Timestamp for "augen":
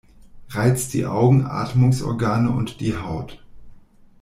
1.05-1.45